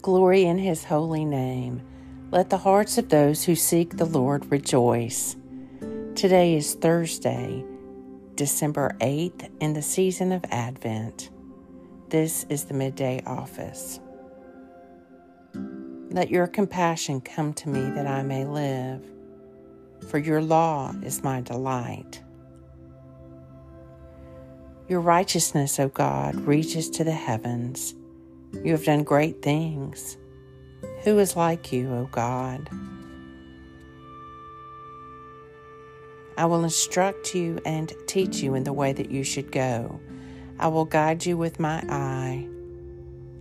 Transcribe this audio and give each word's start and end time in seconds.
Glory 0.00 0.44
in 0.44 0.58
his 0.58 0.84
holy 0.84 1.24
name. 1.24 1.82
Let 2.30 2.50
the 2.50 2.58
hearts 2.58 2.98
of 2.98 3.08
those 3.08 3.44
who 3.44 3.56
seek 3.56 3.96
the 3.96 4.04
Lord 4.04 4.48
rejoice. 4.50 5.34
Today 6.14 6.54
is 6.54 6.74
Thursday, 6.74 7.64
December 8.36 8.96
8th, 9.00 9.50
in 9.60 9.72
the 9.72 9.82
season 9.82 10.30
of 10.30 10.44
Advent. 10.50 11.30
This 12.10 12.46
is 12.48 12.66
the 12.66 12.74
midday 12.74 13.22
office. 13.26 13.98
Let 16.10 16.30
your 16.30 16.46
compassion 16.46 17.20
come 17.20 17.52
to 17.54 17.68
me 17.68 17.90
that 17.90 18.06
I 18.06 18.22
may 18.22 18.44
live, 18.44 19.04
for 20.08 20.18
your 20.18 20.40
law 20.40 20.94
is 21.02 21.24
my 21.24 21.40
delight. 21.40 22.22
Your 24.86 25.00
righteousness, 25.00 25.80
O 25.80 25.88
God, 25.88 26.36
reaches 26.36 26.88
to 26.90 27.02
the 27.02 27.12
heavens. 27.12 27.96
You 28.52 28.72
have 28.72 28.84
done 28.84 29.02
great 29.04 29.42
things. 29.42 30.16
Who 31.04 31.18
is 31.18 31.36
like 31.36 31.72
you, 31.72 31.92
O 31.92 32.08
God? 32.10 32.68
I 36.36 36.46
will 36.46 36.62
instruct 36.64 37.34
you 37.34 37.60
and 37.64 37.92
teach 38.06 38.36
you 38.36 38.54
in 38.54 38.64
the 38.64 38.72
way 38.72 38.92
that 38.92 39.10
you 39.10 39.24
should 39.24 39.50
go. 39.50 40.00
I 40.58 40.68
will 40.68 40.84
guide 40.84 41.26
you 41.26 41.36
with 41.36 41.58
my 41.58 41.82
eye. 41.88 42.48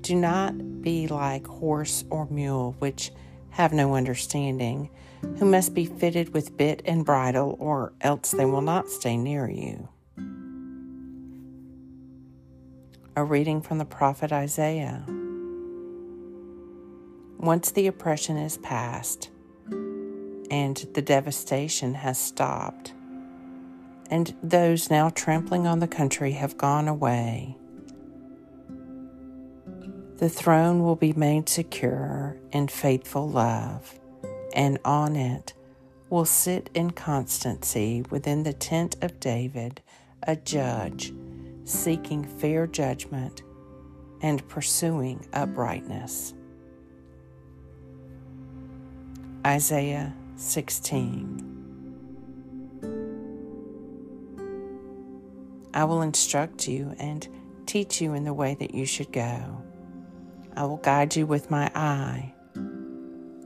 Do 0.00 0.14
not 0.14 0.82
be 0.82 1.06
like 1.06 1.46
horse 1.46 2.04
or 2.10 2.26
mule, 2.30 2.74
which 2.78 3.12
have 3.50 3.72
no 3.72 3.94
understanding, 3.94 4.90
who 5.38 5.44
must 5.44 5.74
be 5.74 5.86
fitted 5.86 6.32
with 6.32 6.56
bit 6.56 6.82
and 6.84 7.04
bridle, 7.04 7.56
or 7.58 7.92
else 8.00 8.30
they 8.30 8.44
will 8.44 8.60
not 8.60 8.88
stay 8.88 9.16
near 9.16 9.48
you. 9.48 9.88
A 13.18 13.24
reading 13.24 13.62
from 13.62 13.78
the 13.78 13.86
prophet 13.86 14.30
Isaiah. 14.30 15.02
Once 17.38 17.70
the 17.70 17.86
oppression 17.86 18.36
is 18.36 18.58
past 18.58 19.30
and 20.50 20.76
the 20.92 21.00
devastation 21.00 21.94
has 21.94 22.18
stopped, 22.18 22.92
and 24.10 24.36
those 24.42 24.90
now 24.90 25.08
trampling 25.08 25.66
on 25.66 25.78
the 25.78 25.88
country 25.88 26.32
have 26.32 26.58
gone 26.58 26.88
away, 26.88 27.56
the 30.18 30.28
throne 30.28 30.82
will 30.82 30.94
be 30.94 31.14
made 31.14 31.48
secure 31.48 32.36
in 32.52 32.68
faithful 32.68 33.26
love, 33.26 33.98
and 34.52 34.78
on 34.84 35.16
it 35.16 35.54
will 36.10 36.26
sit 36.26 36.68
in 36.74 36.90
constancy 36.90 38.04
within 38.10 38.42
the 38.42 38.52
tent 38.52 38.94
of 39.00 39.18
David 39.18 39.80
a 40.22 40.36
judge 40.36 41.14
seeking 41.66 42.24
fair 42.24 42.66
judgment, 42.66 43.42
and 44.22 44.46
pursuing 44.48 45.26
uprightness. 45.32 46.32
Isaiah 49.44 50.14
16. 50.36 51.42
I 55.74 55.84
will 55.84 56.02
instruct 56.02 56.68
you 56.68 56.94
and 56.98 57.28
teach 57.66 58.00
you 58.00 58.14
in 58.14 58.24
the 58.24 58.32
way 58.32 58.54
that 58.54 58.74
you 58.74 58.86
should 58.86 59.12
go. 59.12 59.62
I 60.56 60.64
will 60.64 60.78
guide 60.78 61.16
you 61.16 61.26
with 61.26 61.50
my 61.50 61.70
eye. 61.74 62.32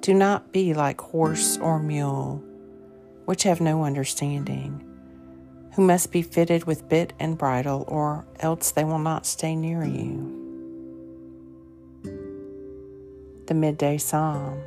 Do 0.00 0.14
not 0.14 0.52
be 0.52 0.74
like 0.74 1.00
horse 1.00 1.58
or 1.58 1.78
mule, 1.78 2.42
which 3.26 3.42
have 3.42 3.60
no 3.60 3.84
understanding 3.84 4.85
who 5.76 5.86
must 5.86 6.10
be 6.10 6.22
fitted 6.22 6.64
with 6.64 6.88
bit 6.88 7.12
and 7.20 7.36
bridle, 7.36 7.84
or 7.86 8.24
else 8.40 8.70
they 8.70 8.82
will 8.82 8.98
not 8.98 9.26
stay 9.26 9.54
near 9.54 9.84
you. 9.84 10.32
The 13.46 13.52
Midday 13.52 13.98
Psalm 13.98 14.62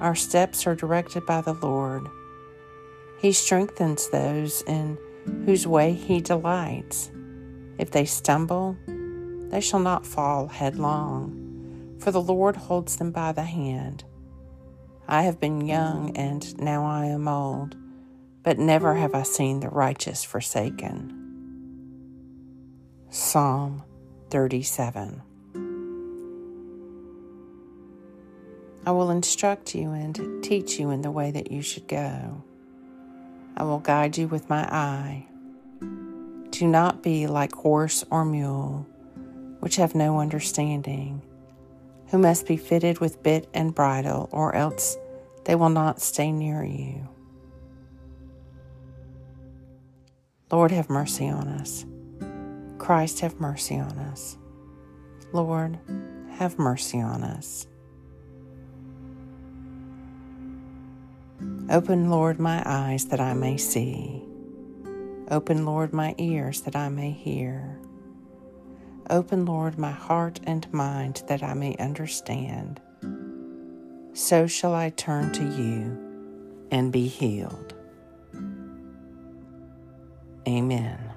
Our 0.00 0.16
steps 0.16 0.66
are 0.66 0.74
directed 0.74 1.26
by 1.26 1.42
the 1.42 1.54
Lord. 1.54 2.08
He 3.20 3.30
strengthens 3.30 4.10
those 4.10 4.62
in 4.62 4.98
whose 5.46 5.64
way 5.64 5.92
He 5.92 6.20
delights. 6.20 7.12
If 7.78 7.92
they 7.92 8.06
stumble, 8.06 8.76
they 9.48 9.60
shall 9.60 9.78
not 9.78 10.04
fall 10.04 10.48
headlong, 10.48 11.96
for 12.00 12.10
the 12.10 12.20
Lord 12.20 12.56
holds 12.56 12.96
them 12.96 13.12
by 13.12 13.30
the 13.30 13.44
hand. 13.44 14.02
I 15.06 15.22
have 15.22 15.38
been 15.38 15.60
young, 15.60 16.16
and 16.16 16.60
now 16.60 16.84
I 16.84 17.06
am 17.06 17.28
old 17.28 17.76
but 18.42 18.58
never 18.58 18.94
have 18.94 19.14
I 19.14 19.22
seen 19.22 19.60
the 19.60 19.68
righteous 19.68 20.24
forsaken. 20.24 21.16
Psalm 23.10 23.82
37 24.30 25.22
I 28.86 28.92
will 28.92 29.10
instruct 29.10 29.74
you 29.74 29.90
and 29.90 30.42
teach 30.42 30.78
you 30.78 30.90
in 30.90 31.02
the 31.02 31.10
way 31.10 31.30
that 31.30 31.52
you 31.52 31.60
should 31.60 31.86
go. 31.86 32.42
I 33.56 33.64
will 33.64 33.78
guide 33.78 34.16
you 34.16 34.26
with 34.26 34.48
my 34.48 34.62
eye. 34.62 35.26
Do 36.50 36.66
not 36.66 37.02
be 37.02 37.26
like 37.26 37.52
horse 37.52 38.04
or 38.10 38.24
mule, 38.24 38.86
which 39.60 39.76
have 39.76 39.94
no 39.94 40.18
understanding, 40.18 41.20
who 42.08 42.18
must 42.18 42.46
be 42.46 42.56
fitted 42.56 43.00
with 43.00 43.22
bit 43.22 43.48
and 43.52 43.74
bridle, 43.74 44.30
or 44.32 44.54
else 44.54 44.96
they 45.44 45.54
will 45.54 45.68
not 45.68 46.00
stay 46.00 46.32
near 46.32 46.64
you. 46.64 47.06
Lord, 50.52 50.72
have 50.72 50.90
mercy 50.90 51.28
on 51.28 51.46
us. 51.46 51.86
Christ, 52.78 53.20
have 53.20 53.38
mercy 53.40 53.78
on 53.78 53.98
us. 53.98 54.36
Lord, 55.32 55.78
have 56.38 56.58
mercy 56.58 57.00
on 57.00 57.22
us. 57.22 57.68
Open, 61.70 62.10
Lord, 62.10 62.40
my 62.40 62.62
eyes 62.66 63.06
that 63.06 63.20
I 63.20 63.32
may 63.32 63.56
see. 63.56 64.24
Open, 65.30 65.64
Lord, 65.64 65.92
my 65.92 66.16
ears 66.18 66.62
that 66.62 66.74
I 66.74 66.88
may 66.88 67.12
hear. 67.12 67.78
Open, 69.08 69.44
Lord, 69.44 69.78
my 69.78 69.92
heart 69.92 70.40
and 70.44 70.72
mind 70.72 71.22
that 71.28 71.44
I 71.44 71.54
may 71.54 71.76
understand. 71.76 72.80
So 74.14 74.48
shall 74.48 74.74
I 74.74 74.90
turn 74.90 75.32
to 75.32 75.44
you 75.44 76.66
and 76.72 76.92
be 76.92 77.06
healed. 77.06 77.74
Amen. 80.48 81.09